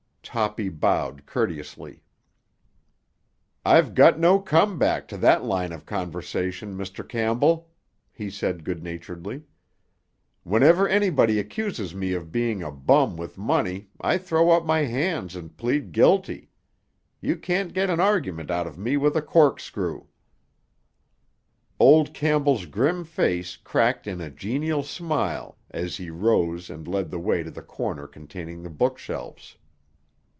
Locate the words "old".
21.77-22.13